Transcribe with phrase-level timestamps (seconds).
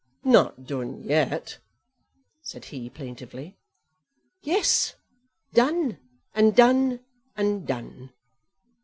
[0.23, 1.59] "Not done yet,"
[2.41, 3.59] said he plaintively.
[4.41, 4.95] "Yes;
[5.53, 5.99] done,
[6.33, 7.01] and done,
[7.37, 8.11] and done.